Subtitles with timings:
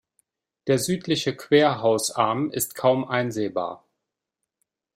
[0.65, 3.85] Der südliche Querhausarm ist kaum einsehbar.